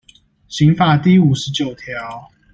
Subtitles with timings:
[0.47, 2.27] 刑法第五十九條